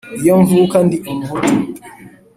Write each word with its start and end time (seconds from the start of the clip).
Iyo 0.19 0.33
mvuka 0.41 0.75
ndi 0.85 0.97
umuhutu 1.09 1.55